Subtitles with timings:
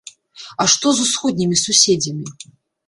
[0.63, 2.27] А што з усходнімі суседзямі?